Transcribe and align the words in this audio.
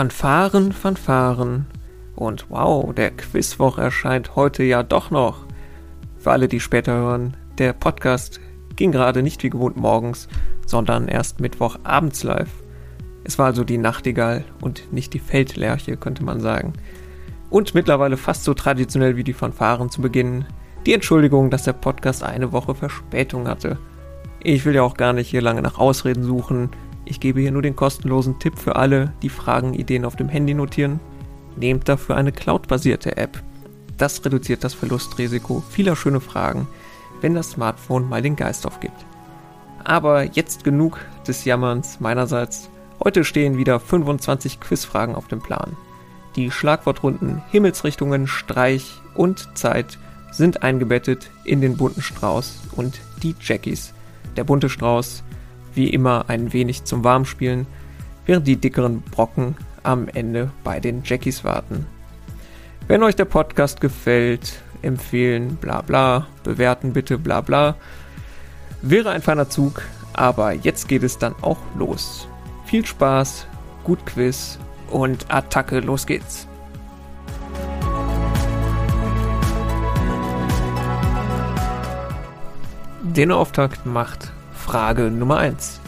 Fanfaren, 0.00 0.72
Fanfaren. 0.72 1.66
Und 2.16 2.46
wow, 2.48 2.90
der 2.94 3.10
Quizwoch 3.10 3.76
erscheint 3.76 4.34
heute 4.34 4.62
ja 4.62 4.82
doch 4.82 5.10
noch. 5.10 5.44
Für 6.16 6.30
alle, 6.30 6.48
die 6.48 6.58
später 6.58 6.94
hören, 6.94 7.36
der 7.58 7.74
Podcast 7.74 8.40
ging 8.76 8.92
gerade 8.92 9.22
nicht 9.22 9.42
wie 9.42 9.50
gewohnt 9.50 9.76
morgens, 9.76 10.26
sondern 10.64 11.06
erst 11.06 11.40
Mittwochabends 11.40 12.22
live. 12.22 12.48
Es 13.24 13.38
war 13.38 13.44
also 13.44 13.62
die 13.62 13.76
Nachtigall 13.76 14.46
und 14.62 14.90
nicht 14.90 15.12
die 15.12 15.18
Feldlerche, 15.18 15.98
könnte 15.98 16.24
man 16.24 16.40
sagen. 16.40 16.72
Und 17.50 17.74
mittlerweile 17.74 18.16
fast 18.16 18.44
so 18.44 18.54
traditionell 18.54 19.16
wie 19.16 19.24
die 19.24 19.34
Fanfaren 19.34 19.90
zu 19.90 20.00
Beginn. 20.00 20.46
Die 20.86 20.94
Entschuldigung, 20.94 21.50
dass 21.50 21.64
der 21.64 21.74
Podcast 21.74 22.24
eine 22.24 22.52
Woche 22.52 22.74
Verspätung 22.74 23.46
hatte. 23.46 23.76
Ich 24.42 24.64
will 24.64 24.74
ja 24.74 24.82
auch 24.82 24.94
gar 24.94 25.12
nicht 25.12 25.28
hier 25.28 25.42
lange 25.42 25.60
nach 25.60 25.76
Ausreden 25.76 26.22
suchen. 26.22 26.70
Ich 27.10 27.18
gebe 27.18 27.40
hier 27.40 27.50
nur 27.50 27.62
den 27.62 27.74
kostenlosen 27.74 28.38
Tipp 28.38 28.56
für 28.56 28.76
alle, 28.76 29.12
die 29.20 29.30
Fragen, 29.30 29.74
Ideen 29.74 30.04
auf 30.04 30.14
dem 30.14 30.28
Handy 30.28 30.54
notieren. 30.54 31.00
Nehmt 31.56 31.88
dafür 31.88 32.14
eine 32.14 32.30
Cloud-basierte 32.30 33.16
App. 33.16 33.42
Das 33.98 34.24
reduziert 34.24 34.62
das 34.62 34.74
Verlustrisiko 34.74 35.60
vieler 35.68 35.96
schöne 35.96 36.20
Fragen, 36.20 36.68
wenn 37.20 37.34
das 37.34 37.50
Smartphone 37.50 38.08
mal 38.08 38.22
den 38.22 38.36
Geist 38.36 38.64
aufgibt. 38.64 39.04
Aber 39.82 40.22
jetzt 40.22 40.62
genug 40.62 41.00
des 41.26 41.44
Jammerns 41.44 41.98
meinerseits. 41.98 42.70
Heute 43.02 43.24
stehen 43.24 43.58
wieder 43.58 43.80
25 43.80 44.60
Quizfragen 44.60 45.16
auf 45.16 45.26
dem 45.26 45.40
Plan. 45.40 45.76
Die 46.36 46.52
Schlagwortrunden 46.52 47.42
Himmelsrichtungen, 47.50 48.28
Streich 48.28 49.00
und 49.14 49.58
Zeit 49.58 49.98
sind 50.30 50.62
eingebettet 50.62 51.32
in 51.42 51.60
den 51.60 51.76
bunten 51.76 52.02
Strauß 52.02 52.60
und 52.76 53.00
die 53.20 53.34
Jackies. 53.40 53.94
Der 54.36 54.44
bunte 54.44 54.68
Strauß 54.68 55.24
wie 55.74 55.88
immer 55.88 56.24
ein 56.28 56.52
wenig 56.52 56.84
zum 56.84 57.04
Warmspielen, 57.04 57.66
während 58.26 58.46
die 58.46 58.56
dickeren 58.56 59.02
Brocken 59.02 59.56
am 59.82 60.08
Ende 60.08 60.50
bei 60.64 60.80
den 60.80 61.02
Jackies 61.04 61.44
warten. 61.44 61.86
Wenn 62.86 63.02
euch 63.02 63.16
der 63.16 63.24
Podcast 63.24 63.80
gefällt, 63.80 64.60
empfehlen, 64.82 65.56
bla 65.56 65.82
bla, 65.82 66.26
bewerten 66.42 66.92
bitte, 66.92 67.18
bla 67.18 67.40
bla. 67.40 67.76
Wäre 68.82 69.10
ein 69.10 69.22
feiner 69.22 69.48
Zug, 69.48 69.82
aber 70.12 70.52
jetzt 70.52 70.88
geht 70.88 71.02
es 71.02 71.18
dann 71.18 71.34
auch 71.42 71.58
los. 71.76 72.28
Viel 72.64 72.84
Spaß, 72.84 73.46
gut 73.84 74.04
Quiz 74.06 74.58
und 74.90 75.32
Attacke, 75.32 75.80
los 75.80 76.06
geht's. 76.06 76.46
Den 83.02 83.32
Auftakt 83.32 83.86
macht 83.86 84.32
Frage 84.70 85.10
Nummer 85.10 85.38
1. 85.38 85.80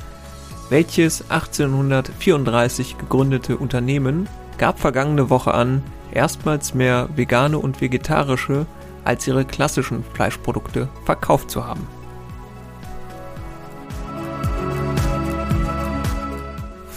Welches 0.69 1.30
1834 1.30 2.98
gegründete 2.98 3.56
Unternehmen 3.56 4.28
gab 4.58 4.80
vergangene 4.80 5.30
Woche 5.30 5.55
an, 5.55 5.84
erstmals 6.11 6.75
mehr 6.75 7.08
vegane 7.14 7.60
und 7.60 7.80
vegetarische 7.80 8.66
als 9.05 9.25
ihre 9.28 9.44
klassischen 9.44 10.03
Fleischprodukte 10.14 10.88
verkauft 11.05 11.53
zu 11.53 11.64
haben? 11.64 11.86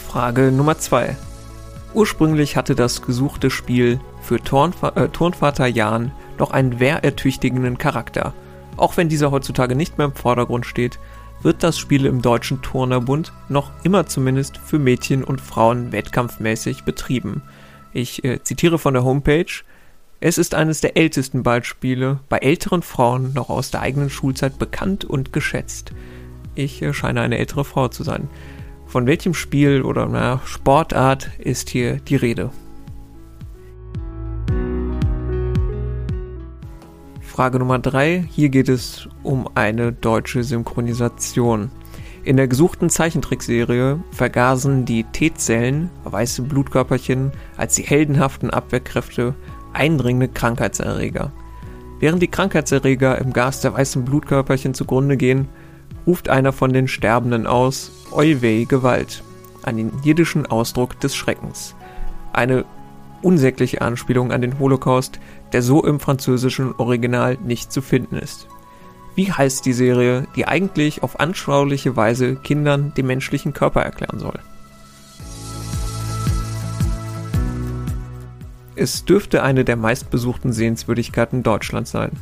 Frage 0.08 0.50
Nummer 0.50 0.78
2. 0.78 1.16
Ursprünglich 1.94 2.56
hatte 2.56 2.74
das 2.74 3.00
gesuchte 3.02 3.48
Spiel 3.48 4.00
für 4.22 4.42
Turnva 4.42 4.88
äh, 4.96 5.08
Turnvater 5.08 5.68
Jan 5.68 6.10
noch 6.36 6.50
einen 6.50 6.80
wehrertüchtigenden 6.80 7.78
Charakter. 7.78 8.34
Auch 8.76 8.96
wenn 8.96 9.08
dieser 9.08 9.30
heutzutage 9.30 9.76
nicht 9.76 9.98
mehr 9.98 10.08
im 10.08 10.14
Vordergrund 10.14 10.66
steht, 10.66 10.98
wird 11.42 11.62
das 11.62 11.78
Spiel 11.78 12.06
im 12.06 12.22
Deutschen 12.22 12.62
Turnerbund 12.62 13.32
noch 13.48 13.70
immer 13.84 14.06
zumindest 14.06 14.58
für 14.58 14.78
Mädchen 14.78 15.22
und 15.22 15.40
Frauen 15.40 15.92
wettkampfmäßig 15.92 16.84
betrieben. 16.84 17.42
Ich 17.92 18.24
äh, 18.24 18.42
zitiere 18.42 18.78
von 18.78 18.94
der 18.94 19.04
Homepage. 19.04 19.62
Es 20.20 20.38
ist 20.38 20.54
eines 20.54 20.80
der 20.80 20.96
ältesten 20.96 21.42
Ballspiele, 21.42 22.20
bei 22.28 22.38
älteren 22.38 22.82
Frauen 22.82 23.32
noch 23.34 23.48
aus 23.50 23.70
der 23.70 23.82
eigenen 23.82 24.10
Schulzeit 24.10 24.58
bekannt 24.58 25.04
und 25.04 25.32
geschätzt. 25.32 25.92
Ich 26.54 26.82
äh, 26.82 26.92
scheine 26.92 27.20
eine 27.20 27.38
ältere 27.38 27.64
Frau 27.64 27.88
zu 27.88 28.02
sein. 28.02 28.28
Von 28.86 29.06
welchem 29.06 29.34
Spiel 29.34 29.82
oder 29.82 30.06
na, 30.06 30.40
Sportart 30.44 31.30
ist 31.38 31.70
hier 31.70 31.96
die 31.96 32.16
Rede? 32.16 32.50
Frage 37.36 37.58
Nummer 37.58 37.78
3. 37.78 38.24
Hier 38.30 38.48
geht 38.48 38.70
es 38.70 39.10
um 39.22 39.46
eine 39.54 39.92
deutsche 39.92 40.42
Synchronisation. 40.42 41.70
In 42.24 42.38
der 42.38 42.48
gesuchten 42.48 42.88
Zeichentrickserie 42.88 44.00
vergasen 44.10 44.86
die 44.86 45.04
T-Zellen, 45.04 45.90
weiße 46.04 46.40
Blutkörperchen, 46.40 47.32
als 47.58 47.74
die 47.74 47.82
heldenhaften 47.82 48.48
Abwehrkräfte 48.48 49.34
eindringende 49.74 50.28
Krankheitserreger. 50.28 51.30
Während 52.00 52.22
die 52.22 52.28
Krankheitserreger 52.28 53.18
im 53.18 53.34
Gas 53.34 53.60
der 53.60 53.74
weißen 53.74 54.06
Blutkörperchen 54.06 54.72
zugrunde 54.72 55.18
gehen, 55.18 55.46
ruft 56.06 56.30
einer 56.30 56.54
von 56.54 56.72
den 56.72 56.88
Sterbenden 56.88 57.46
aus 57.46 57.92
Oiwei 58.12 58.64
Gewalt, 58.66 59.22
einen 59.62 59.92
jiddischen 60.02 60.46
Ausdruck 60.46 60.98
des 61.00 61.14
Schreckens. 61.14 61.74
Eine 62.32 62.64
unsägliche 63.22 63.82
Anspielung 63.82 64.32
an 64.32 64.40
den 64.40 64.58
Holocaust, 64.58 65.20
der 65.52 65.62
so 65.62 65.84
im 65.84 66.00
französischen 66.00 66.74
Original 66.76 67.38
nicht 67.44 67.72
zu 67.72 67.82
finden 67.82 68.16
ist. 68.16 68.48
Wie 69.14 69.32
heißt 69.32 69.64
die 69.64 69.72
Serie, 69.72 70.26
die 70.36 70.46
eigentlich 70.46 71.02
auf 71.02 71.20
anschauliche 71.20 71.96
Weise 71.96 72.36
Kindern 72.36 72.92
den 72.96 73.06
menschlichen 73.06 73.52
Körper 73.52 73.82
erklären 73.82 74.18
soll? 74.18 74.38
Es 78.74 79.06
dürfte 79.06 79.42
eine 79.42 79.64
der 79.64 79.76
meistbesuchten 79.76 80.52
Sehenswürdigkeiten 80.52 81.42
Deutschlands 81.42 81.92
sein. 81.92 82.12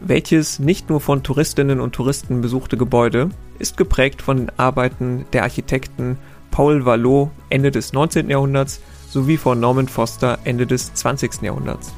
Welches 0.00 0.58
nicht 0.58 0.90
nur 0.90 1.00
von 1.00 1.22
Touristinnen 1.22 1.80
und 1.80 1.94
Touristen 1.94 2.40
besuchte 2.40 2.76
Gebäude 2.76 3.30
ist 3.60 3.76
geprägt 3.76 4.20
von 4.20 4.38
den 4.38 4.58
Arbeiten 4.58 5.24
der 5.32 5.44
Architekten 5.44 6.18
Paul 6.50 6.84
Vallot 6.84 7.30
Ende 7.48 7.70
des 7.70 7.92
19. 7.92 8.28
Jahrhunderts 8.28 8.80
sowie 9.12 9.36
von 9.36 9.60
Norman 9.60 9.88
Foster 9.88 10.38
Ende 10.44 10.66
des 10.66 10.94
20. 10.94 11.42
Jahrhunderts. 11.42 11.92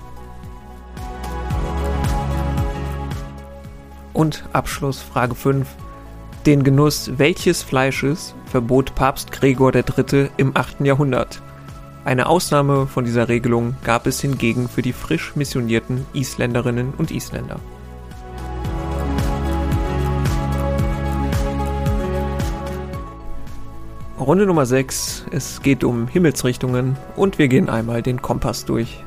Und 4.12 4.44
Abschluss 4.52 5.00
Frage 5.00 5.34
5. 5.34 5.66
Den 6.44 6.64
Genuss 6.64 7.12
welches 7.16 7.62
Fleisches 7.62 8.34
verbot 8.47 8.94
Papst 8.94 9.32
Gregor 9.32 9.72
III. 9.75 10.28
im 10.36 10.56
8. 10.56 10.80
Jahrhundert? 10.80 11.41
Eine 12.04 12.26
Ausnahme 12.26 12.86
von 12.86 13.04
dieser 13.04 13.28
Regelung 13.28 13.76
gab 13.82 14.06
es 14.06 14.20
hingegen 14.20 14.69
für 14.69 14.82
die 14.82 14.92
frisch 14.92 15.36
missionierten 15.36 16.04
Isländerinnen 16.12 16.92
und 16.98 17.10
Isländer. 17.10 17.60
Runde 24.24 24.46
Nummer 24.46 24.64
6. 24.64 25.26
Es 25.32 25.60
geht 25.60 25.84
um 25.84 26.08
Himmelsrichtungen 26.08 26.96
und 27.14 27.38
wir 27.38 27.46
gehen 27.48 27.68
einmal 27.68 28.00
den 28.00 28.22
Kompass 28.22 28.64
durch. 28.64 29.04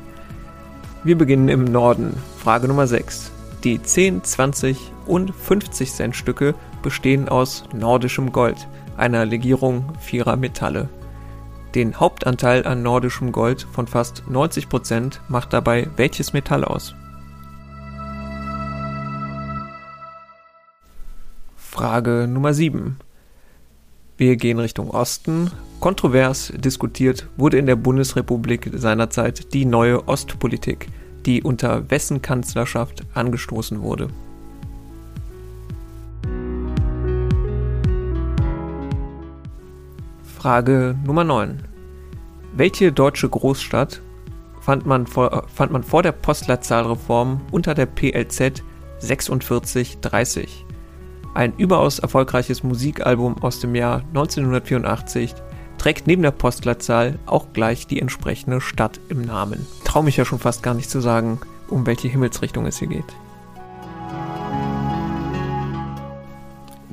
Wir 1.02 1.18
beginnen 1.18 1.48
im 1.48 1.64
Norden. 1.64 2.16
Frage 2.38 2.68
Nummer 2.68 2.86
6. 2.86 3.32
Die 3.64 3.82
10, 3.82 4.22
20 4.22 4.92
und 5.06 5.34
50 5.34 5.92
Cent 5.92 6.14
Stücke 6.14 6.54
bestehen 6.84 7.28
aus 7.28 7.64
nordischem 7.74 8.30
Gold, 8.30 8.68
einer 8.96 9.26
Legierung 9.26 9.92
vierer 9.98 10.36
Metalle. 10.36 10.88
Den 11.74 11.98
Hauptanteil 11.98 12.64
an 12.64 12.84
nordischem 12.84 13.32
Gold 13.32 13.66
von 13.72 13.88
fast 13.88 14.22
90% 14.30 15.18
macht 15.26 15.52
dabei 15.52 15.88
welches 15.96 16.32
Metall 16.32 16.64
aus? 16.64 16.94
Frage 21.56 22.28
Nummer 22.28 22.54
7. 22.54 22.98
Wir 24.18 24.34
gehen 24.34 24.58
Richtung 24.58 24.90
Osten. 24.90 25.52
Kontrovers 25.78 26.52
diskutiert 26.56 27.28
wurde 27.36 27.56
in 27.56 27.66
der 27.66 27.76
Bundesrepublik 27.76 28.68
seinerzeit 28.74 29.54
die 29.54 29.64
neue 29.64 30.08
Ostpolitik, 30.08 30.88
die 31.24 31.40
unter 31.40 31.88
wessen 31.88 32.20
Kanzlerschaft 32.20 33.04
angestoßen 33.14 33.80
wurde. 33.80 34.08
Frage 40.36 40.96
Nummer 41.06 41.22
9. 41.22 41.62
Welche 42.56 42.90
deutsche 42.90 43.28
Großstadt 43.28 44.02
fand 44.60 44.84
man 44.84 45.06
vor, 45.06 45.46
fand 45.46 45.70
man 45.70 45.84
vor 45.84 46.02
der 46.02 46.10
Postleitzahlreform 46.10 47.40
unter 47.52 47.72
der 47.72 47.86
PLZ 47.86 48.64
4630? 48.98 50.64
Ein 51.38 51.54
überaus 51.56 52.00
erfolgreiches 52.00 52.64
Musikalbum 52.64 53.40
aus 53.44 53.60
dem 53.60 53.76
Jahr 53.76 54.02
1984 54.08 55.36
trägt 55.78 56.08
neben 56.08 56.22
der 56.22 56.32
Postleitzahl 56.32 57.16
auch 57.26 57.52
gleich 57.52 57.86
die 57.86 58.00
entsprechende 58.02 58.60
Stadt 58.60 58.98
im 59.08 59.22
Namen. 59.22 59.64
Traue 59.84 60.02
mich 60.02 60.16
ja 60.16 60.24
schon 60.24 60.40
fast 60.40 60.64
gar 60.64 60.74
nicht 60.74 60.90
zu 60.90 60.98
sagen, 60.98 61.38
um 61.68 61.86
welche 61.86 62.08
Himmelsrichtung 62.08 62.66
es 62.66 62.78
hier 62.78 62.88
geht. 62.88 63.04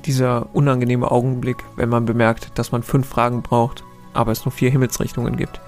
Dieser 0.05 0.53
unangenehme 0.53 1.09
Augenblick, 1.09 1.63
wenn 1.75 1.89
man 1.89 2.05
bemerkt, 2.05 2.51
dass 2.53 2.71
man 2.71 2.83
fünf 2.83 3.07
Fragen 3.07 3.41
braucht, 3.41 3.83
aber 4.13 4.31
es 4.31 4.45
nur 4.45 4.51
vier 4.51 4.69
Himmelsrichtungen 4.69 5.37
gibt. 5.37 5.59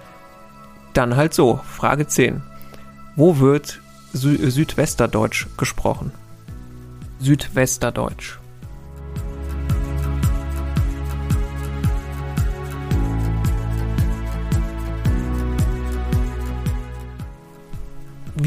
Dann 0.94 1.16
halt 1.16 1.34
so. 1.34 1.60
Frage 1.68 2.06
10. 2.06 2.44
Wo 3.16 3.40
wird 3.40 3.82
Sü 4.14 4.52
Südwesterdeutsch 4.52 5.48
gesprochen? 5.58 6.12
Südwesterdeutsch. 7.20 8.38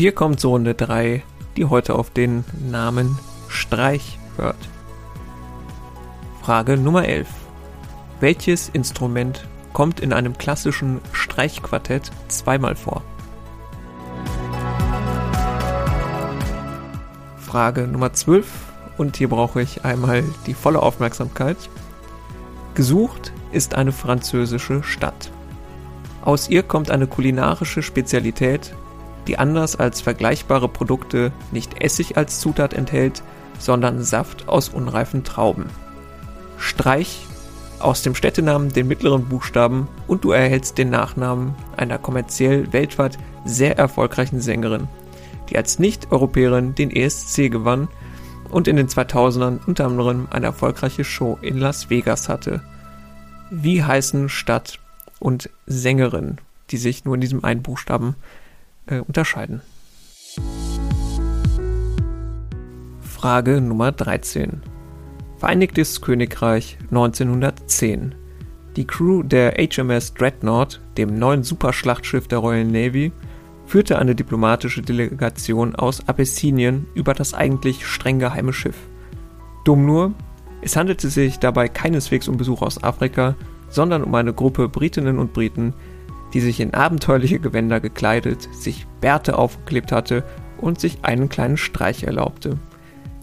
Kommen 0.08 0.38
zur 0.38 0.52
Runde 0.52 0.74
3, 0.74 1.22
die 1.58 1.66
heute 1.66 1.94
auf 1.94 2.08
den 2.08 2.44
Namen 2.70 3.18
Streich 3.48 4.18
hört. 4.38 4.56
Frage 6.40 6.78
Nummer 6.78 7.04
11. 7.04 7.28
Welches 8.18 8.70
Instrument 8.70 9.46
kommt 9.74 10.00
in 10.00 10.14
einem 10.14 10.38
klassischen 10.38 11.00
Streichquartett 11.12 12.10
zweimal 12.28 12.76
vor? 12.76 13.02
Frage 17.36 17.86
Nummer 17.86 18.14
12 18.14 18.46
und 18.96 19.18
hier 19.18 19.28
brauche 19.28 19.60
ich 19.60 19.84
einmal 19.84 20.24
die 20.46 20.54
volle 20.54 20.80
Aufmerksamkeit. 20.80 21.58
Gesucht 22.74 23.32
ist 23.52 23.74
eine 23.74 23.92
französische 23.92 24.82
Stadt. 24.82 25.30
Aus 26.22 26.48
ihr 26.48 26.62
kommt 26.62 26.90
eine 26.90 27.06
kulinarische 27.06 27.82
Spezialität, 27.82 28.74
die 29.26 29.38
anders 29.38 29.76
als 29.76 30.00
vergleichbare 30.00 30.68
Produkte 30.68 31.32
nicht 31.52 31.82
Essig 31.82 32.16
als 32.16 32.40
Zutat 32.40 32.74
enthält, 32.74 33.22
sondern 33.58 34.02
Saft 34.02 34.48
aus 34.48 34.68
unreifen 34.68 35.24
Trauben. 35.24 35.66
Streich 36.56 37.26
aus 37.78 38.02
dem 38.02 38.14
Städtenamen 38.14 38.72
den 38.72 38.88
mittleren 38.88 39.26
Buchstaben 39.26 39.88
und 40.06 40.24
du 40.24 40.32
erhältst 40.32 40.78
den 40.78 40.90
Nachnamen 40.90 41.54
einer 41.76 41.98
kommerziell 41.98 42.72
weltweit 42.72 43.18
sehr 43.44 43.78
erfolgreichen 43.78 44.40
Sängerin, 44.40 44.88
die 45.48 45.56
als 45.56 45.78
Nicht-Europäerin 45.78 46.74
den 46.74 46.90
ESC 46.90 47.50
gewann 47.50 47.88
und 48.50 48.68
in 48.68 48.76
den 48.76 48.88
2000ern 48.88 49.60
unter 49.66 49.86
anderem 49.86 50.28
eine 50.30 50.46
erfolgreiche 50.46 51.04
Show 51.04 51.38
in 51.40 51.58
Las 51.58 51.88
Vegas 51.88 52.28
hatte. 52.28 52.62
Wie 53.50 53.82
heißen 53.82 54.28
Stadt 54.28 54.78
und 55.18 55.50
Sängerin, 55.66 56.38
die 56.70 56.76
sich 56.76 57.04
nur 57.04 57.14
in 57.14 57.20
diesem 57.20 57.44
einen 57.44 57.62
Buchstaben 57.62 58.16
äh, 58.86 59.00
unterscheiden. 59.00 59.62
Frage 63.00 63.60
Nummer 63.60 63.92
13. 63.92 64.62
Vereinigtes 65.38 66.00
Königreich 66.00 66.78
1910. 66.90 68.14
Die 68.76 68.86
Crew 68.86 69.22
der 69.22 69.54
HMS 69.58 70.14
Dreadnought, 70.14 70.80
dem 70.96 71.18
neuen 71.18 71.42
Superschlachtschiff 71.42 72.28
der 72.28 72.38
Royal 72.38 72.64
Navy, 72.64 73.12
führte 73.66 73.98
eine 73.98 74.14
diplomatische 74.14 74.82
Delegation 74.82 75.74
aus 75.76 76.08
Abessinien 76.08 76.86
über 76.94 77.14
das 77.14 77.34
eigentlich 77.34 77.86
streng 77.86 78.18
geheime 78.18 78.52
Schiff. 78.52 78.76
Dumm 79.64 79.86
nur, 79.86 80.12
es 80.62 80.76
handelte 80.76 81.08
sich 81.08 81.38
dabei 81.38 81.68
keineswegs 81.68 82.28
um 82.28 82.36
Besuch 82.36 82.62
aus 82.62 82.82
Afrika, 82.82 83.36
sondern 83.68 84.02
um 84.02 84.14
eine 84.14 84.32
Gruppe 84.32 84.68
Britinnen 84.68 85.18
und 85.18 85.32
Briten, 85.32 85.74
die 86.32 86.40
sich 86.40 86.60
in 86.60 86.74
abenteuerliche 86.74 87.40
Gewänder 87.40 87.80
gekleidet, 87.80 88.48
sich 88.52 88.86
Bärte 89.00 89.36
aufgeklebt 89.36 89.92
hatte 89.92 90.24
und 90.58 90.80
sich 90.80 90.98
einen 91.02 91.28
kleinen 91.28 91.56
Streich 91.56 92.04
erlaubte. 92.04 92.58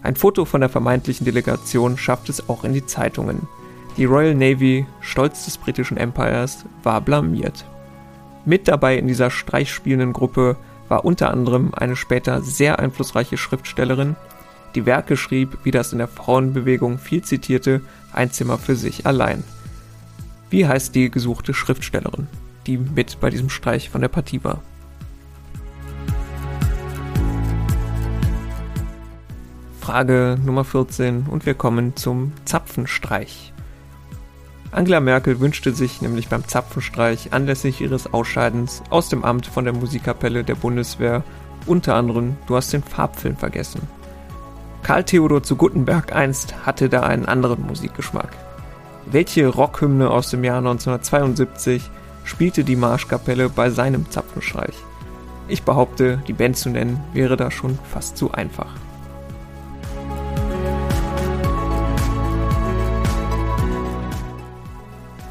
Ein 0.02 0.16
Foto 0.16 0.44
von 0.44 0.60
der 0.60 0.70
vermeintlichen 0.70 1.24
Delegation 1.24 1.98
schafft 1.98 2.28
es 2.28 2.48
auch 2.48 2.64
in 2.64 2.72
die 2.72 2.86
Zeitungen. 2.86 3.48
Die 3.96 4.04
Royal 4.04 4.34
Navy, 4.34 4.86
Stolz 5.00 5.44
des 5.44 5.58
britischen 5.58 5.96
Empires, 5.96 6.64
war 6.82 7.00
blamiert. 7.00 7.64
Mit 8.44 8.68
dabei 8.68 8.96
in 8.96 9.08
dieser 9.08 9.30
streichspielenden 9.30 10.12
Gruppe 10.12 10.56
war 10.88 11.04
unter 11.04 11.30
anderem 11.30 11.72
eine 11.74 11.96
später 11.96 12.40
sehr 12.40 12.78
einflussreiche 12.78 13.36
Schriftstellerin, 13.36 14.16
die 14.74 14.86
Werke 14.86 15.16
schrieb, 15.16 15.58
wie 15.64 15.70
das 15.70 15.92
in 15.92 15.98
der 15.98 16.08
Frauenbewegung 16.08 16.98
viel 16.98 17.22
zitierte 17.22 17.80
Ein 18.12 18.30
Zimmer 18.30 18.58
für 18.58 18.76
sich 18.76 19.06
allein. 19.06 19.42
Wie 20.50 20.66
heißt 20.66 20.94
die 20.94 21.10
gesuchte 21.10 21.52
Schriftstellerin? 21.52 22.28
Die 22.68 22.78
mit 22.78 23.18
bei 23.18 23.30
diesem 23.30 23.48
Streich 23.48 23.90
von 23.90 24.02
der 24.02 24.08
Partie 24.08 24.44
war. 24.44 24.62
Frage 29.80 30.38
Nummer 30.44 30.64
14 30.64 31.26
und 31.30 31.46
wir 31.46 31.54
kommen 31.54 31.96
zum 31.96 32.32
Zapfenstreich. 32.44 33.54
Angela 34.70 35.00
Merkel 35.00 35.40
wünschte 35.40 35.72
sich 35.72 36.02
nämlich 36.02 36.28
beim 36.28 36.46
Zapfenstreich 36.46 37.32
anlässlich 37.32 37.80
ihres 37.80 38.12
Ausscheidens 38.12 38.82
aus 38.90 39.08
dem 39.08 39.24
Amt 39.24 39.46
von 39.46 39.64
der 39.64 39.72
Musikkapelle 39.72 40.44
der 40.44 40.56
Bundeswehr 40.56 41.24
unter 41.64 41.94
anderem 41.94 42.36
Du 42.46 42.54
hast 42.54 42.72
den 42.74 42.82
Farbfilm 42.82 43.38
vergessen. 43.38 43.80
Karl 44.82 45.04
Theodor 45.04 45.42
zu 45.42 45.56
Guttenberg 45.56 46.14
einst 46.14 46.66
hatte 46.66 46.90
da 46.90 47.00
einen 47.00 47.24
anderen 47.24 47.66
Musikgeschmack. 47.66 48.36
Welche 49.06 49.46
Rockhymne 49.46 50.10
aus 50.10 50.28
dem 50.30 50.44
Jahr 50.44 50.58
1972 50.58 51.90
spielte 52.28 52.62
die 52.62 52.76
Marschkapelle 52.76 53.48
bei 53.48 53.70
seinem 53.70 54.10
Zapfenstreich. 54.10 54.74
Ich 55.48 55.62
behaupte, 55.62 56.22
die 56.28 56.34
Band 56.34 56.58
zu 56.58 56.68
nennen 56.68 57.00
wäre 57.14 57.36
da 57.36 57.50
schon 57.50 57.78
fast 57.90 58.18
zu 58.18 58.32
einfach. 58.32 58.70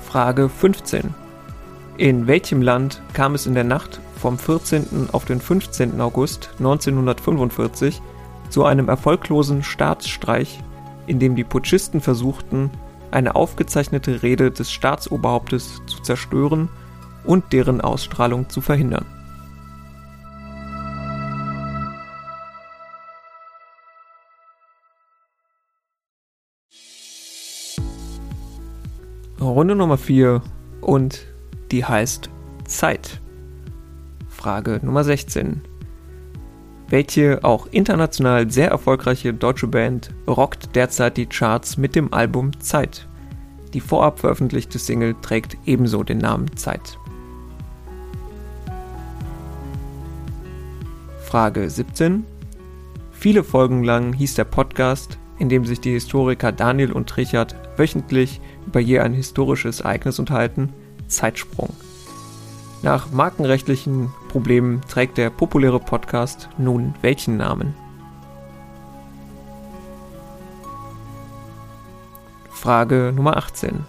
Frage 0.08 0.50
15. 0.50 1.14
In 1.98 2.26
welchem 2.26 2.64
Land 2.64 3.02
kam 3.14 3.36
es 3.36 3.46
in 3.46 3.54
der 3.54 3.64
Nacht 3.64 4.00
vom 4.20 4.40
14. 4.40 5.10
auf 5.12 5.26
den 5.26 5.40
15. 5.40 6.02
August 6.02 6.50
1945 6.58 8.02
zu 8.50 8.66
einem 8.66 8.90
erfolglosen 8.90 9.62
Staatsstreich, 9.64 10.64
in 11.06 11.20
dem 11.20 11.36
die 11.36 11.44
Putschisten 11.44 12.02
versuchten, 12.02 12.72
eine 13.12 13.36
aufgezeichnete 13.36 14.24
Rede 14.24 14.50
des 14.50 14.72
Staatsoberhauptes 14.72 15.82
zu 15.86 16.02
zerstören 16.02 16.70
und 17.28 17.54
deren 17.54 17.82
Ausstrahlung 17.82 18.50
zu 18.50 18.62
verhindern. 18.62 19.06
Runde 29.40 29.76
Nummer 29.76 29.98
4 29.98 30.42
und 30.82 31.26
die 31.72 31.84
heißt 31.84 32.30
Zeit. 32.66 33.22
Frage 34.30 34.80
Nummer 34.84 35.04
16. 35.04 35.62
Welche 36.90 37.44
auch 37.44 37.68
international 37.72 38.50
sehr 38.50 38.70
erfolgreiche 38.70 39.34
deutsche 39.34 39.68
Band 39.68 40.14
rockt 40.28 40.76
derzeit 40.76 41.18
die 41.18 41.26
Charts 41.26 41.78
mit 41.78 41.96
dem 41.96 42.14
Album 42.14 42.60
Zeit? 42.60 43.08
Die 43.74 43.82
vorab 43.82 44.20
veröffentlichte 44.20 44.80
Single 44.80 45.16
trägt 45.22 45.58
ebenso 45.66 46.04
den 46.04 46.20
Namen 46.20 46.56
Zeit. 46.56 46.98
Frage 51.38 51.70
17. 51.70 52.26
Viele 53.12 53.44
Folgen 53.44 53.84
lang 53.84 54.12
hieß 54.12 54.34
der 54.34 54.44
Podcast, 54.44 55.20
in 55.38 55.50
dem 55.50 55.66
sich 55.66 55.80
die 55.80 55.92
Historiker 55.92 56.52
Daniel 56.52 56.92
und 56.92 57.16
Richard 57.16 57.56
wöchentlich 57.78 58.42
über 58.66 58.80
je 58.80 59.02
ein 59.02 59.14
historisches 59.14 59.82
Ereignis 59.82 60.18
unterhalten, 60.18 60.74
Zeitsprung. 61.06 61.70
Nach 62.82 63.12
markenrechtlichen 63.12 64.12
Problemen 64.30 64.82
trägt 64.90 65.20
der 65.20 65.30
populäre 65.30 65.80
Podcast 65.80 66.50
nun 66.58 66.96
welchen 67.04 67.38
Namen? 67.38 67.76
Frage 72.50 73.14
Nummer 73.16 73.38
18. 73.38 73.86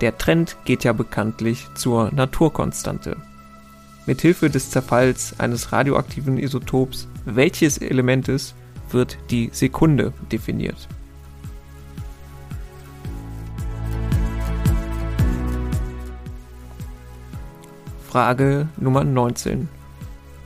Der 0.00 0.16
Trend 0.16 0.56
geht 0.64 0.82
ja 0.82 0.94
bekanntlich 0.94 1.68
zur 1.74 2.10
Naturkonstante 2.14 3.18
mithilfe 4.06 4.50
des 4.50 4.70
Zerfalls 4.70 5.34
eines 5.38 5.72
radioaktiven 5.72 6.38
Isotops 6.38 7.08
welches 7.24 7.78
Elementes 7.78 8.54
wird 8.90 9.18
die 9.30 9.50
Sekunde 9.52 10.12
definiert. 10.30 10.88
Frage 18.06 18.68
Nummer 18.76 19.02
19. 19.02 19.68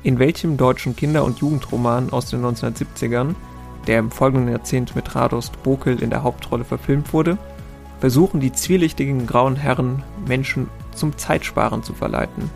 In 0.02 0.18
welchem 0.18 0.56
deutschen 0.56 0.96
Kinder- 0.96 1.24
und 1.24 1.40
Jugendroman 1.40 2.10
aus 2.10 2.30
den 2.30 2.42
1970ern, 2.42 3.34
der 3.86 3.98
im 3.98 4.10
folgenden 4.10 4.50
Jahrzehnt 4.50 4.96
mit 4.96 5.14
Radost 5.14 5.62
Bokel 5.62 6.02
in 6.02 6.08
der 6.08 6.22
Hauptrolle 6.22 6.64
verfilmt 6.64 7.12
wurde, 7.12 7.36
versuchen 8.00 8.40
die 8.40 8.52
zwielichtigen 8.52 9.26
grauen 9.26 9.56
Herren 9.56 10.02
Menschen 10.26 10.68
zum 10.94 11.18
Zeitsparen 11.18 11.82
zu 11.82 11.92
verleiten? 11.92 12.50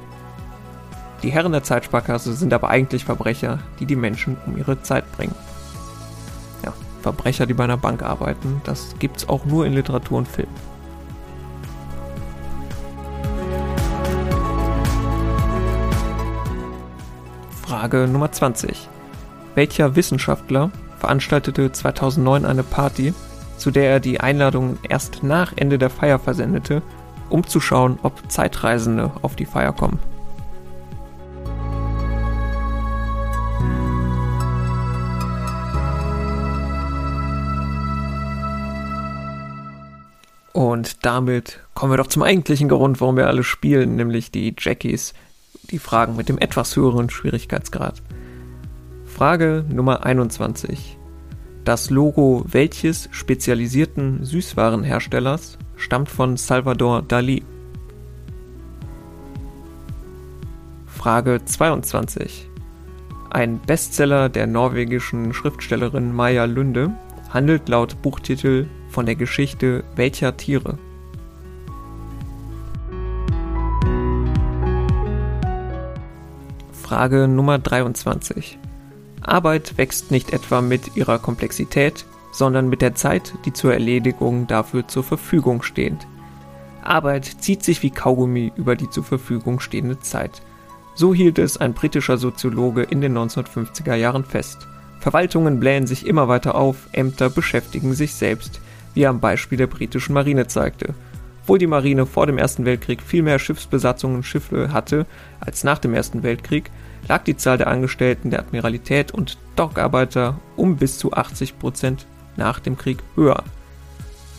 Die 1.23 1.31
Herren 1.31 1.53
der 1.53 1.63
Zeitsparkasse 1.63 2.33
sind 2.33 2.53
aber 2.53 2.69
eigentlich 2.69 3.05
Verbrecher, 3.05 3.61
die 3.79 3.87
die 3.87 3.95
Menschen 3.95 4.37
um 4.45 4.57
ihre 4.57 4.83
Zeit 4.83 5.11
bringen. 5.13 5.35
Ja, 6.65 6.73
Verbrecher, 7.01 7.47
die 7.47 7.55
bei 7.55 7.63
einer 7.63 7.77
Bank 7.77 8.03
arbeiten, 8.03 8.61
das 8.65 8.97
gibt's 8.99 9.29
auch 9.29 9.45
nur 9.45 9.65
in 9.65 9.73
Literatur 9.73 10.19
und 10.19 10.27
Film. 10.27 10.49
Frage 17.65 18.09
Nummer 18.09 18.33
20. 18.33 18.89
Welcher 19.55 19.95
Wissenschaftler 19.95 20.73
veranstaltete 20.99 21.71
2009 21.71 22.45
eine 22.45 22.65
Party, 22.65 23.15
zu 23.57 23.71
der 23.71 23.91
er 23.91 24.01
die 24.01 24.19
Einladungen 24.19 24.79
erst 24.89 25.23
nach 25.23 25.53
Ende 25.55 25.79
der 25.79 25.91
Feier 25.91 26.19
versendete, 26.19 26.83
um 27.29 27.47
zu 27.47 27.61
schauen, 27.61 28.01
ob 28.03 28.31
Zeitreisende 28.31 29.13
auf 29.23 29.37
die 29.37 29.47
Feier 29.47 29.73
kommen? 29.73 30.01
Und 40.53 41.07
damit 41.07 41.61
kommen 41.75 41.93
wir 41.93 41.97
doch 41.97 42.09
zum 42.09 42.23
eigentlichen 42.23 42.69
Grund, 42.69 43.01
warum 43.01 43.17
wir 43.17 43.27
alle 43.27 43.43
spielen, 43.43 43.97
nämlich 43.97 44.31
die 44.31 44.55
Jackies, 44.59 45.15
die 45.71 45.79
Fragen 45.79 46.15
mit 46.17 46.29
dem 46.29 46.39
etwas 46.39 46.77
höheren 46.77 47.09
Schwierigkeitsgrad. 47.09 48.03
Frage 49.07 49.65
Nummer 49.71 50.05
21. 50.05 50.99
Das 51.65 51.91
Logo 51.91 52.45
welches 52.47 53.09
spezialisierten 53.13 54.25
Süßwarenherstellers 54.25 55.59
stammt 55.77 56.11
von 56.11 56.37
Salvador 56.37 57.03
Dali? 57.03 57.45
Frage 60.87 61.41
22. 61.45 62.49
Ein 63.31 63.61
Bestseller 63.61 64.29
der 64.29 64.47
norwegischen 64.47 65.33
Schriftstellerin 65.33 66.15
Maja 66.15 66.45
Lunde 66.45 66.91
handelt 67.31 67.69
laut 67.69 68.03
Buchtitel 68.03 68.67
von 68.93 69.07
der 69.07 69.17
Geschichte 69.17 69.83
welcher 69.97 70.37
Tiere? 70.37 70.79
Frage 76.83 77.27
Nummer 77.27 77.59
23. 77.59 78.59
Arbeit 79.23 79.79
wächst 79.79 80.11
nicht 80.11 80.33
etwa 80.33 80.61
mit 80.61 80.95
ihrer 80.97 81.19
Komplexität, 81.19 82.05
sondern 82.33 82.69
mit 82.69 82.83
der 82.83 82.95
Zeit, 82.95 83.33
die 83.45 83.53
zur 83.53 83.73
Erledigung 83.73 84.47
dafür 84.47 84.87
zur 84.89 85.03
Verfügung 85.03 85.63
steht. 85.63 85.97
Arbeit 86.83 87.25
zieht 87.25 87.63
sich 87.63 87.83
wie 87.83 87.91
Kaugummi 87.91 88.53
über 88.57 88.77
die 88.77 88.91
zur 88.91 89.05
Verfügung 89.05 89.61
stehende 89.61 90.01
Zeit. 90.01 90.43
So 90.95 91.15
hielt 91.15 91.39
es 91.39 91.57
ein 91.57 91.73
britischer 91.73 92.19
Soziologe 92.19 92.83
in 92.83 93.01
den 93.01 93.17
1950er 93.17 93.95
Jahren 93.95 94.25
fest. 94.25 94.67
Verwaltungen 95.01 95.61
blähen 95.61 95.87
sich 95.87 96.07
immer 96.07 96.29
weiter 96.29 96.55
auf, 96.55 96.89
Ämter 96.93 97.31
beschäftigen 97.31 97.95
sich 97.95 98.15
selbst, 98.15 98.61
wie 98.95 99.03
er 99.03 99.11
am 99.11 99.21
Beispiel 99.21 99.59
der 99.59 99.67
britischen 99.67 100.15
Marine 100.15 100.47
zeigte. 100.47 100.95
Obwohl 101.43 101.59
die 101.59 101.67
Marine 101.67 102.07
vor 102.07 102.27
dem 102.27 102.39
Ersten 102.39 102.65
Weltkrieg 102.65 103.03
viel 103.03 103.23
mehr 103.23 103.39
Schiffsbesatzungen 103.39 104.19
und 104.19 104.23
Schiffe 104.23 104.73
hatte 104.73 105.07
als 105.41 105.65
nach 105.65 105.79
dem 105.79 105.93
Ersten 105.93 106.23
Weltkrieg, 106.23 106.71
lag 107.09 107.25
die 107.25 107.37
Zahl 107.37 107.59
der 107.59 107.67
Angestellten 107.67 108.31
der 108.31 108.39
Admiralität 108.39 109.13
und 109.13 109.39
Dockarbeiter 109.57 110.39
um 110.57 110.77
bis 110.77 110.99
zu 110.99 111.13
80 111.13 111.59
Prozent 111.59 112.07
nach 112.37 112.61
dem 112.61 112.79
Krieg 112.79 112.99
höher. 113.17 113.43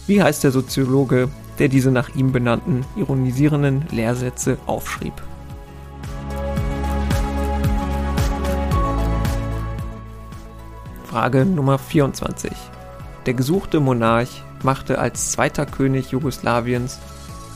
Wie 0.08 0.24
heißt 0.24 0.44
der 0.44 0.52
Soziologe, 0.52 1.30
der 1.60 1.68
diese 1.68 1.92
nach 1.92 2.16
ihm 2.16 2.32
benannten 2.32 2.86
ironisierenden 2.96 3.86
Lehrsätze 3.92 4.58
aufschrieb? 4.66 5.14
Frage 11.06 11.46
Nummer 11.46 11.78
24. 11.78 12.52
Der 13.26 13.34
gesuchte 13.34 13.80
Monarch 13.80 14.44
machte 14.64 15.00
als 15.00 15.32
zweiter 15.32 15.66
König 15.66 16.12
Jugoslawiens 16.12 17.00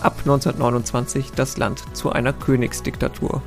ab 0.01 0.13
1929 0.19 1.31
das 1.33 1.57
Land 1.57 1.83
zu 1.93 2.09
einer 2.11 2.31
Königsdiktatur. 2.31 3.41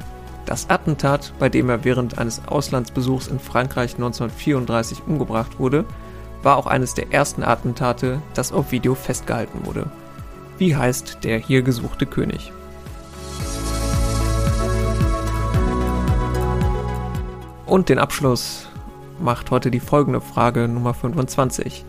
Das 0.45 0.69
Attentat, 0.69 1.33
bei 1.39 1.49
dem 1.49 1.71
er 1.71 1.85
während 1.85 2.19
eines 2.19 2.43
Auslandsbesuchs 2.47 3.29
in 3.29 3.39
Frankreich 3.39 3.95
1934 3.95 5.03
umgebracht 5.07 5.59
wurde, 5.59 5.87
war 6.43 6.59
auch 6.59 6.67
eines 6.67 6.93
der 6.93 7.11
ersten 7.11 7.43
Attentate, 7.43 8.21
das 8.35 8.53
auf 8.53 8.71
Video 8.71 8.95
festgehalten 8.95 9.65
wurde. 9.65 9.91
Wie 10.59 10.77
heißt 10.77 11.25
der 11.25 11.39
hier 11.39 11.63
gesuchte 11.63 12.05
König? 12.05 12.53
Und 17.65 17.89
den 17.89 17.99
Abschluss 17.99 18.67
macht 19.19 19.51
heute 19.51 19.71
die 19.71 19.81
folgende 19.81 20.21
Frage 20.21 20.69
Nummer 20.69 20.93
25. 20.93 21.87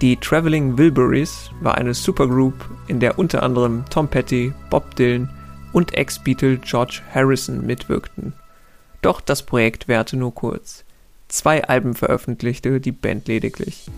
Die 0.00 0.16
Traveling 0.16 0.78
Wilburys 0.78 1.50
war 1.60 1.76
eine 1.76 1.92
Supergroup, 1.92 2.54
in 2.86 3.00
der 3.00 3.18
unter 3.18 3.42
anderem 3.42 3.84
Tom 3.90 4.08
Petty, 4.08 4.50
Bob 4.70 4.96
Dylan 4.96 5.28
und 5.74 5.92
Ex-Beatle 5.92 6.56
George 6.56 7.02
Harrison 7.14 7.66
mitwirkten. 7.66 8.32
Doch 9.02 9.20
das 9.20 9.42
Projekt 9.42 9.88
währte 9.88 10.16
nur 10.16 10.34
kurz. 10.34 10.86
Zwei 11.28 11.64
Alben 11.64 11.94
veröffentlichte 11.94 12.80
die 12.80 12.92
Band 12.92 13.28
lediglich. 13.28 13.90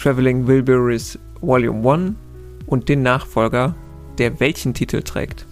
Traveling 0.00 0.46
Wilburys 0.46 1.18
Volume 1.42 1.92
1 1.92 2.14
und 2.66 2.88
den 2.88 3.02
Nachfolger, 3.02 3.74
der 4.16 4.40
welchen 4.40 4.72
Titel 4.72 5.02
trägt. 5.02 5.46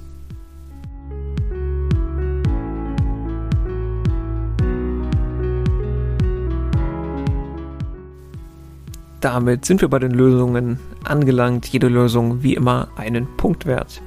Damit 9.20 9.66
sind 9.66 9.82
wir 9.82 9.88
bei 9.88 9.98
den 9.98 10.12
Lösungen 10.12 10.78
angelangt. 11.04 11.66
Jede 11.66 11.88
Lösung 11.88 12.42
wie 12.42 12.54
immer 12.54 12.88
einen 12.96 13.26
Punkt 13.36 13.66
wert. 13.66 14.00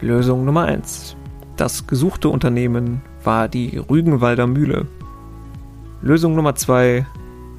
Lösung 0.00 0.44
Nummer 0.44 0.64
1. 0.64 1.16
Das 1.56 1.86
gesuchte 1.86 2.28
Unternehmen 2.28 3.02
war 3.24 3.48
die 3.48 3.76
Rügenwalder 3.76 4.46
Mühle. 4.46 4.86
Lösung 6.00 6.36
Nummer 6.36 6.54
2. 6.54 7.06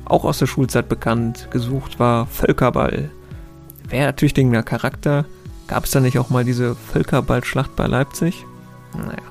Auch 0.05 0.25
aus 0.25 0.39
der 0.39 0.47
Schulzeit 0.47 0.89
bekannt, 0.89 1.47
gesucht 1.51 1.99
war 1.99 2.25
Völkerball. 2.27 3.09
Wer 3.87 4.05
ertüchtigender 4.05 4.63
Charakter? 4.63 5.25
Gab 5.67 5.85
es 5.85 5.91
da 5.91 5.99
nicht 5.99 6.19
auch 6.19 6.29
mal 6.29 6.43
diese 6.43 6.75
Völkerballschlacht 6.75 7.75
bei 7.75 7.87
Leipzig? 7.87 8.45
Naja. 8.97 9.21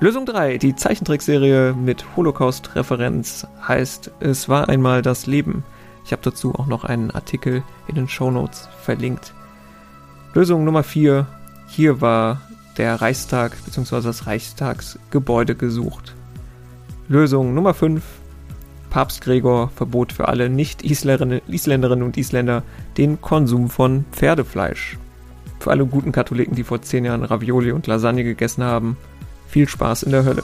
Lösung 0.00 0.26
3. 0.26 0.58
Die 0.58 0.74
Zeichentrickserie 0.74 1.72
mit 1.72 2.04
Holocaust-Referenz 2.16 3.46
heißt 3.66 4.10
Es 4.20 4.48
war 4.48 4.68
einmal 4.68 5.02
das 5.02 5.26
Leben. 5.26 5.64
Ich 6.04 6.12
habe 6.12 6.22
dazu 6.22 6.54
auch 6.54 6.66
noch 6.66 6.84
einen 6.84 7.10
Artikel 7.10 7.62
in 7.86 7.94
den 7.94 8.08
Show 8.08 8.30
Notes 8.30 8.68
verlinkt. 8.82 9.32
Lösung 10.34 10.64
Nummer 10.64 10.82
4. 10.82 11.26
Hier 11.66 12.00
war 12.00 12.42
der 12.76 13.00
Reichstag 13.00 13.56
bzw. 13.64 14.02
das 14.02 14.26
Reichstagsgebäude 14.26 15.54
gesucht. 15.54 16.14
Lösung 17.08 17.54
Nummer 17.54 17.74
5. 17.74 18.02
Papst 18.90 19.22
Gregor 19.22 19.70
verbot 19.70 20.12
für 20.12 20.28
alle 20.28 20.48
Nicht-Isländerinnen 20.48 22.02
und 22.02 22.16
Isländer 22.16 22.62
den 22.96 23.20
Konsum 23.20 23.68
von 23.68 24.04
Pferdefleisch. 24.12 24.98
Für 25.58 25.70
alle 25.70 25.86
guten 25.86 26.12
Katholiken, 26.12 26.54
die 26.54 26.64
vor 26.64 26.82
10 26.82 27.04
Jahren 27.04 27.24
Ravioli 27.24 27.72
und 27.72 27.86
Lasagne 27.86 28.24
gegessen 28.24 28.62
haben, 28.62 28.96
viel 29.48 29.68
Spaß 29.68 30.02
in 30.04 30.12
der 30.12 30.24
Hölle. 30.24 30.42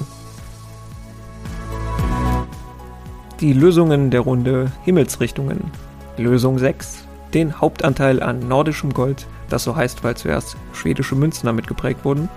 Die 3.41 3.55
Lösungen 3.55 4.11
der 4.11 4.21
Runde 4.21 4.71
Himmelsrichtungen. 4.85 5.71
Lösung 6.19 6.59
6. 6.59 7.05
Den 7.33 7.59
Hauptanteil 7.59 8.23
an 8.23 8.47
nordischem 8.47 8.93
Gold, 8.93 9.27
das 9.49 9.65
so 9.65 9.75
heißt, 9.75 10.05
weil 10.05 10.15
zuerst 10.15 10.59
schwedische 10.75 11.15
Münzen 11.15 11.47
damit 11.47 11.67
geprägt 11.67 12.05
wurden, 12.05 12.29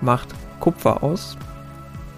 macht 0.00 0.26
Kupfer 0.58 1.04
aus. 1.04 1.38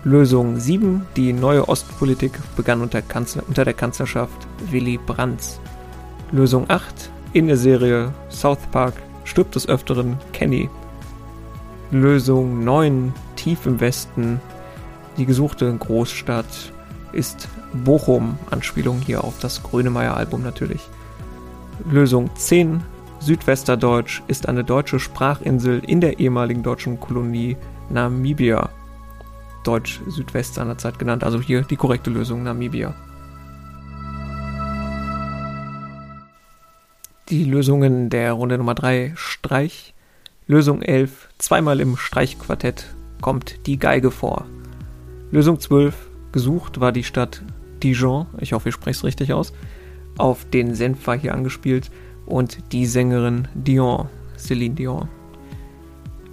Lösung 0.04 0.58
7. 0.58 1.04
Die 1.14 1.34
neue 1.34 1.68
Ostpolitik 1.68 2.32
begann 2.56 2.80
unter, 2.80 3.02
Kanzler, 3.02 3.42
unter 3.46 3.66
der 3.66 3.74
Kanzlerschaft 3.74 4.48
Willy 4.70 4.96
Brandt. 4.96 5.60
Lösung 6.30 6.64
8. 6.68 7.10
In 7.34 7.48
der 7.48 7.58
Serie 7.58 8.14
South 8.30 8.66
Park 8.70 8.94
stirbt 9.24 9.56
des 9.56 9.68
Öfteren 9.68 10.16
Kenny. 10.32 10.70
Lösung 11.90 12.64
9. 12.64 13.12
Tief 13.36 13.66
im 13.66 13.78
Westen. 13.78 14.40
Die 15.18 15.26
gesuchte 15.26 15.70
Großstadt 15.76 16.71
ist 17.12 17.48
Bochum, 17.84 18.38
Anspielung 18.50 19.00
hier 19.00 19.24
auf 19.24 19.38
das 19.40 19.62
Grönemeyer-Album 19.62 20.42
natürlich. 20.42 20.80
Lösung 21.90 22.30
10. 22.34 22.82
Südwesterdeutsch 23.20 24.22
ist 24.26 24.48
eine 24.48 24.64
deutsche 24.64 24.98
Sprachinsel 24.98 25.82
in 25.86 26.00
der 26.00 26.18
ehemaligen 26.18 26.62
deutschen 26.62 26.98
Kolonie 26.98 27.56
Namibia. 27.88 28.70
Deutsch 29.64 30.00
Südwest 30.08 30.54
seinerzeit 30.54 30.98
genannt, 30.98 31.22
also 31.22 31.40
hier 31.40 31.62
die 31.62 31.76
korrekte 31.76 32.10
Lösung 32.10 32.42
Namibia. 32.42 32.94
Die 37.28 37.44
Lösungen 37.44 38.10
der 38.10 38.32
Runde 38.32 38.58
Nummer 38.58 38.74
3 38.74 39.12
Streich. 39.14 39.94
Lösung 40.46 40.82
11 40.82 41.28
zweimal 41.38 41.80
im 41.80 41.96
Streichquartett 41.96 42.94
kommt 43.20 43.66
die 43.66 43.78
Geige 43.78 44.10
vor. 44.10 44.44
Lösung 45.30 45.60
12 45.60 45.94
gesucht 46.32 46.80
war 46.80 46.92
die 46.92 47.04
Stadt 47.04 47.42
Dijon, 47.82 48.26
ich 48.38 48.52
hoffe, 48.52 48.70
ich 48.70 48.74
spreche 48.74 48.98
es 48.98 49.04
richtig 49.04 49.32
aus. 49.32 49.52
Auf 50.18 50.44
den 50.44 50.74
Senf 50.74 51.06
war 51.06 51.18
hier 51.18 51.34
angespielt 51.34 51.90
und 52.26 52.72
die 52.72 52.86
Sängerin 52.86 53.48
Dion, 53.54 54.08
Celine 54.36 54.74
Dion. 54.74 55.08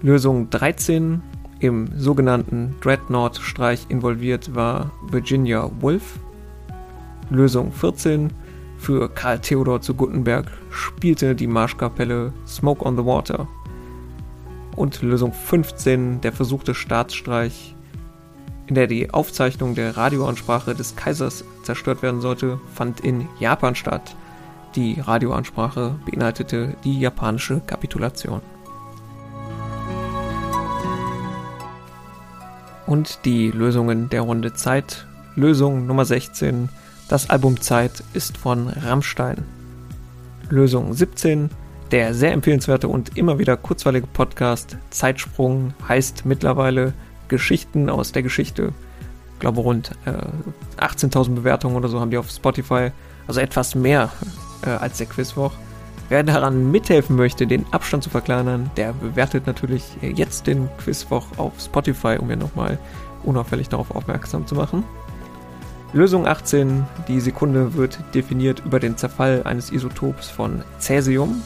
Lösung 0.01 0.49
13. 0.49 1.21
Im 1.59 1.89
sogenannten 1.97 2.75
Dreadnought-Streich 2.79 3.87
involviert 3.89 4.55
war 4.55 4.91
Virginia 5.09 5.69
Woolf. 5.81 6.19
Lösung 7.29 7.73
14 7.73 8.31
für 8.77 9.09
Karl 9.09 9.39
Theodor 9.39 9.81
zu 9.81 9.93
Guttenberg 9.93 10.49
spielte 10.69 11.35
die 11.35 11.47
Marschkapelle 11.47 12.31
Smoke 12.47 12.85
on 12.85 12.95
the 12.95 13.05
Water. 13.05 13.47
Und 14.77 15.01
Lösung 15.01 15.33
15, 15.33 16.21
der 16.21 16.31
versuchte 16.31 16.73
Staatsstreich, 16.73 17.75
in 18.69 18.75
der 18.75 18.85
die 18.85 19.09
Aufzeichnung 19.09 19.73
der 19.73 19.97
Radioansprache 19.97 20.75
des 20.75 20.95
Kaisers 20.95 21.43
zerstört 21.63 22.03
werden 22.03 22.21
sollte, 22.21 22.59
fand 22.75 22.99
in 22.99 23.27
Japan 23.39 23.73
statt. 23.73 24.15
Die 24.75 25.01
Radioansprache 25.01 25.95
beinhaltete 26.05 26.75
die 26.83 26.99
japanische 26.99 27.61
Kapitulation. 27.61 28.41
Und 32.85 33.25
die 33.25 33.49
Lösungen 33.49 34.09
der 34.09 34.21
Runde 34.21 34.53
Zeit. 34.53 35.07
Lösung 35.35 35.88
Nummer 35.88 36.05
16. 36.05 36.69
Das 37.07 37.29
Album 37.31 37.59
Zeit 37.61 38.03
ist 38.13 38.38
von 38.38 38.67
Rammstein. 38.67 39.45
Lösung 40.49 40.93
17. 40.93 41.49
Der 41.89 42.13
sehr 42.13 42.33
empfehlenswerte 42.33 42.88
und 42.88 43.17
immer 43.17 43.39
wieder 43.39 43.57
kurzweilige 43.57 44.05
Podcast 44.05 44.77
Zeitsprung 44.91 45.73
heißt 45.88 46.27
mittlerweile 46.27 46.93
Geschichten 47.29 47.89
aus 47.89 48.12
der 48.12 48.24
Geschichte. 48.24 48.74
Ich 49.36 49.39
glaube, 49.39 49.62
rund 49.62 49.91
äh, 50.05 50.83
18.000 50.83 51.36
Bewertungen 51.36 51.77
oder 51.77 51.88
so 51.88 52.01
haben 52.01 52.12
die 52.12 52.17
auf 52.17 52.29
Spotify. 52.29 52.91
Also 53.27 53.39
etwas 53.39 53.75
mehr 53.75 54.12
äh, 54.65 54.69
als 54.71 54.98
der 54.98 55.07
Quizwoch. 55.07 55.53
Wer 56.09 56.24
daran 56.24 56.71
mithelfen 56.71 57.15
möchte, 57.15 57.45
den 57.45 57.65
Abstand 57.71 58.03
zu 58.03 58.09
verkleinern, 58.09 58.71
der 58.75 58.93
bewertet 58.93 59.45
natürlich 59.45 59.83
jetzt 60.01 60.48
den 60.48 60.67
Quizwoch 60.79 61.27
auf 61.38 61.53
Spotify, 61.59 62.17
um 62.19 62.27
mir 62.27 62.36
nochmal 62.36 62.79
unauffällig 63.24 63.69
darauf 63.69 63.91
aufmerksam 63.91 64.48
zu 64.48 64.55
machen. 64.55 64.83
Lösung 65.93 66.27
18. 66.27 66.86
Die 67.07 67.19
Sekunde 67.19 67.75
wird 67.75 68.00
definiert 68.13 68.63
über 68.65 68.79
den 68.79 68.98
Zerfall 68.98 69.43
eines 69.43 69.71
Isotops 69.71 70.29
von 70.29 70.63
Cäsium. 70.79 71.41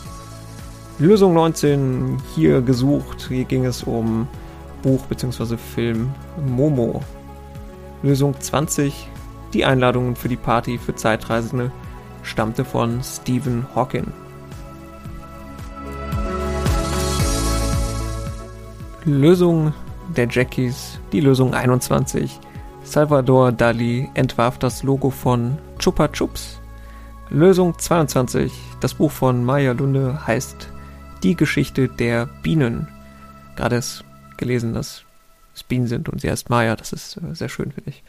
Lösung 0.99 1.33
19. 1.33 2.21
Hier 2.35 2.61
gesucht. 2.61 3.27
Hier 3.29 3.45
ging 3.45 3.65
es 3.65 3.83
um 3.83 4.27
Buch 4.83 5.01
bzw. 5.07 5.57
Film 5.57 6.13
Momo. 6.45 7.01
Lösung 8.03 8.39
20. 8.39 9.09
Die 9.53 9.65
Einladungen 9.65 10.15
für 10.15 10.27
die 10.27 10.35
Party 10.35 10.77
für 10.77 10.93
Zeitreisende 10.93 11.71
stammte 12.21 12.63
von 12.63 13.01
Stephen 13.01 13.65
Hawking. 13.73 14.11
Lösung 19.05 19.73
der 20.15 20.27
Jackies, 20.29 20.99
die 21.11 21.21
Lösung 21.21 21.53
21. 21.53 22.39
Salvador 22.83 23.51
Dali 23.51 24.09
entwarf 24.13 24.59
das 24.59 24.83
Logo 24.83 25.09
von 25.09 25.57
Chupa 25.79 26.09
Chups. 26.09 26.59
Lösung 27.29 27.77
22. 27.77 28.53
Das 28.79 28.93
Buch 28.93 29.11
von 29.11 29.43
Maya 29.43 29.71
Lunde 29.71 30.25
heißt 30.27 30.69
Die 31.23 31.35
Geschichte 31.35 31.87
der 31.87 32.27
Bienen. 32.43 32.87
Gerade 33.55 33.77
ist 33.77 34.03
gelesen, 34.43 34.73
dass 34.73 35.03
es 35.55 35.63
Bienen 35.63 35.87
sind 35.87 36.09
und 36.09 36.21
sie 36.21 36.29
heißt 36.29 36.49
Maya. 36.49 36.75
Das 36.75 36.93
ist 36.93 37.17
äh, 37.17 37.33
sehr 37.33 37.49
schön, 37.49 37.71
finde 37.71 37.89
ich. 37.89 38.03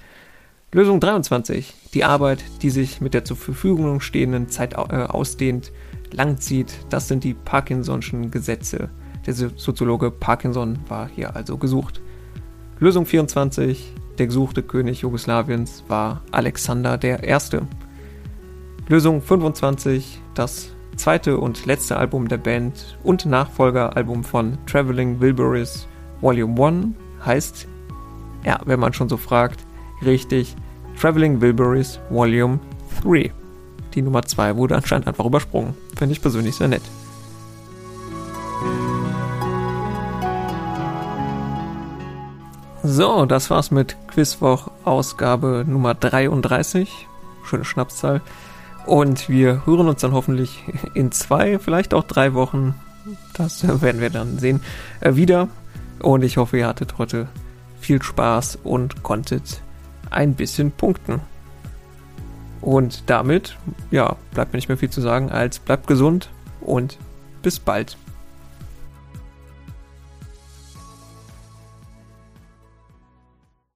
Lösung 0.72 0.98
23. 0.98 1.72
Die 1.94 2.04
Arbeit, 2.04 2.42
die 2.62 2.70
sich 2.70 3.00
mit 3.00 3.14
der 3.14 3.24
zur 3.24 3.36
Verfügung 3.36 4.00
stehenden 4.00 4.48
Zeit 4.48 4.72
äh, 4.72 4.76
ausdehnt, 4.76 5.72
langzieht. 6.10 6.74
Das 6.90 7.06
sind 7.06 7.22
die 7.22 7.34
Parkinson'schen 7.34 8.30
Gesetze. 8.30 8.90
Der 9.26 9.34
Soziologe 9.34 10.10
Parkinson 10.10 10.78
war 10.88 11.08
hier 11.08 11.36
also 11.36 11.56
gesucht. 11.56 12.00
Lösung 12.80 13.06
24. 13.06 13.92
Der 14.18 14.26
gesuchte 14.26 14.62
König 14.62 15.00
Jugoslawiens 15.00 15.84
war 15.88 16.22
Alexander 16.30 16.98
I. 17.02 17.60
Lösung 18.88 19.22
25. 19.22 20.20
Das 20.34 20.70
zweite 20.96 21.38
und 21.38 21.66
letzte 21.66 21.96
Album 21.96 22.28
der 22.28 22.38
Band 22.38 22.98
und 23.02 23.26
Nachfolgeralbum 23.26 24.24
von 24.24 24.58
Traveling 24.66 25.20
Wilburys 25.20 25.86
Volume 26.20 26.62
1 26.62 26.86
heißt, 27.24 27.68
ja, 28.44 28.60
wenn 28.64 28.80
man 28.80 28.92
schon 28.92 29.08
so 29.08 29.16
fragt, 29.16 29.64
richtig, 30.04 30.54
Traveling 31.00 31.40
Wilburys 31.40 32.00
Volume 32.10 32.60
3. 33.02 33.32
Die 33.94 34.02
Nummer 34.02 34.22
2 34.22 34.56
wurde 34.56 34.76
anscheinend 34.76 35.06
einfach 35.06 35.24
übersprungen. 35.24 35.74
Finde 35.96 36.12
ich 36.12 36.22
persönlich 36.22 36.56
sehr 36.56 36.68
nett. 36.68 36.82
So, 42.82 43.24
das 43.24 43.48
war's 43.48 43.70
mit 43.70 43.96
Quizwoch 44.08 44.70
Ausgabe 44.84 45.64
Nummer 45.66 45.94
33. 45.94 47.08
Schöne 47.44 47.64
Schnapszahl. 47.64 48.20
Und 48.84 49.30
wir 49.30 49.64
hören 49.64 49.88
uns 49.88 50.02
dann 50.02 50.12
hoffentlich 50.12 50.62
in 50.94 51.10
zwei, 51.10 51.58
vielleicht 51.58 51.94
auch 51.94 52.04
drei 52.04 52.34
Wochen, 52.34 52.74
das 53.32 53.66
werden 53.80 54.00
wir 54.00 54.10
dann 54.10 54.38
sehen, 54.38 54.60
äh, 55.00 55.14
wieder. 55.14 55.48
Und 56.04 56.22
ich 56.22 56.36
hoffe, 56.36 56.58
ihr 56.58 56.66
hattet 56.66 56.98
heute 56.98 57.28
viel 57.80 58.02
Spaß 58.02 58.58
und 58.62 59.02
konntet 59.02 59.62
ein 60.10 60.34
bisschen 60.34 60.70
punkten. 60.70 61.20
Und 62.60 63.04
damit, 63.06 63.56
ja, 63.90 64.16
bleibt 64.34 64.52
mir 64.52 64.58
nicht 64.58 64.68
mehr 64.68 64.76
viel 64.76 64.90
zu 64.90 65.00
sagen, 65.00 65.30
als 65.30 65.58
bleibt 65.60 65.86
gesund 65.86 66.28
und 66.60 66.98
bis 67.40 67.58
bald. 67.58 67.96